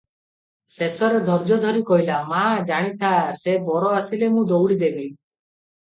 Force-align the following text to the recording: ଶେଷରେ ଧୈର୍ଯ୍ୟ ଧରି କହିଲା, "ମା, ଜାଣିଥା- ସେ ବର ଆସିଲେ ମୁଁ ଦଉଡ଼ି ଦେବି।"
ଶେଷରେ 0.75 1.19
ଧୈର୍ଯ୍ୟ 1.27 1.59
ଧରି 1.67 1.85
କହିଲା, 1.91 2.17
"ମା, 2.33 2.41
ଜାଣିଥା- 2.73 3.39
ସେ 3.45 3.57
ବର 3.71 3.95
ଆସିଲେ 4.03 4.35
ମୁଁ 4.39 4.51
ଦଉଡ଼ି 4.57 4.83
ଦେବି।" 4.85 5.09